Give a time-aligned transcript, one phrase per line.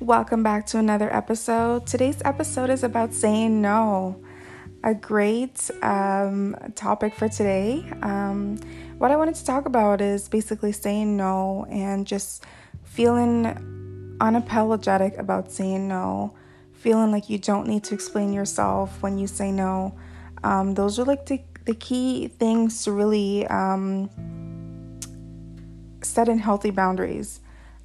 [0.00, 1.86] Welcome back to another episode.
[1.86, 4.18] Today's episode is about saying no.
[4.82, 7.84] A great um, topic for today.
[8.00, 8.56] Um,
[8.96, 12.44] what I wanted to talk about is basically saying no and just
[12.82, 13.44] feeling
[14.22, 16.34] unapologetic about saying no,
[16.72, 19.94] feeling like you don't need to explain yourself when you say no.
[20.42, 24.08] Um, those are like the, the key things to really um,
[26.02, 27.40] set in healthy boundaries.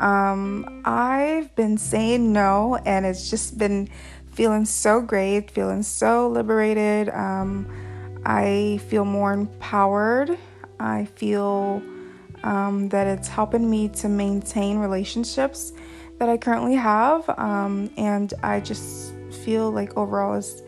[0.00, 3.88] Um, I've been saying no, and it's just been
[4.32, 7.08] feeling so great, feeling so liberated.
[7.08, 7.66] Um,
[8.24, 10.38] I feel more empowered.
[10.78, 11.82] I feel
[12.44, 15.72] um, that it's helping me to maintain relationships
[16.18, 20.62] that I currently have, um, and I just feel like overall is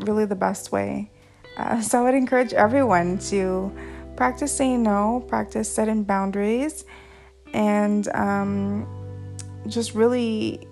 [0.00, 1.10] really the best way.
[1.56, 3.72] Uh, so I would encourage everyone to
[4.16, 6.84] practice saying no, practice setting boundaries
[7.52, 8.86] and um,
[9.66, 10.66] just really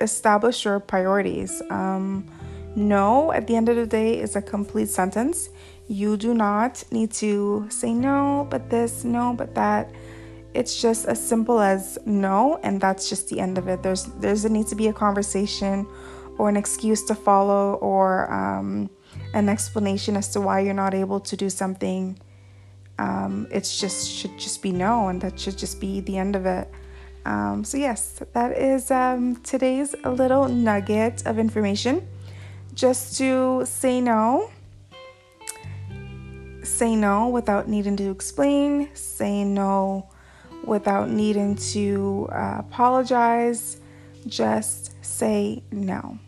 [0.00, 1.62] establish your priorities.
[1.70, 2.30] Um,
[2.74, 5.48] no, at the end of the day, is a complete sentence.
[5.88, 9.90] You do not need to say no, but this, no, but that.
[10.52, 13.82] It's just as simple as no, and that's just the end of it.
[13.82, 15.86] There's there's a need to be a conversation,
[16.38, 18.90] or an excuse to follow, or um,
[19.34, 22.18] an explanation as to why you're not able to do something
[22.98, 26.46] um, it's just should just be no, and that should just be the end of
[26.46, 26.68] it.
[27.24, 32.06] Um, so yes, that is um, today's little nugget of information.
[32.74, 34.50] Just to say no,
[36.62, 40.08] say no without needing to explain, say no
[40.64, 43.80] without needing to uh, apologize.
[44.26, 46.18] Just say no.